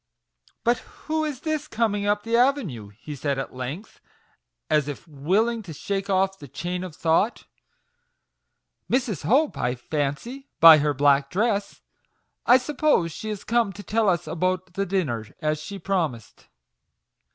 "But 0.63 0.79
who 1.05 1.23
is 1.23 1.41
this 1.41 1.67
coming 1.67 2.07
up 2.07 2.23
the 2.23 2.35
avenue?" 2.35 2.87
he 2.89 3.15
said 3.15 3.37
at 3.37 3.53
length, 3.53 4.01
as 4.67 4.87
if 4.87 5.07
willing 5.07 5.61
to 5.61 5.73
shake 5.73 6.09
off 6.09 6.39
the 6.39 6.47
chain 6.47 6.83
of 6.83 6.95
thought." 6.95 7.45
Mrs. 8.91 9.23
Hope, 9.25 9.55
MAGIC 9.55 9.57
WORDS. 9.57 9.57
35 9.57 9.57
I 9.61 9.75
fancy, 10.15 10.49
by 10.59 10.77
her 10.79 10.95
black 10.95 11.29
dress. 11.29 11.81
I 12.47 12.57
suppose 12.57 13.11
she 13.11 13.29
is 13.29 13.43
come 13.43 13.71
to 13.73 13.83
tell 13.83 14.09
us 14.09 14.27
all 14.27 14.33
about 14.33 14.73
the 14.73 14.87
dinner, 14.87 15.27
as 15.39 15.61
she 15.61 15.77
promised." 15.77 16.47